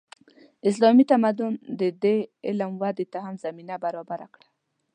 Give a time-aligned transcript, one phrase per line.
[0.69, 2.17] اسلامي تمدن د دې
[2.47, 4.47] علم ودې ته هم زمینه برابره کړه.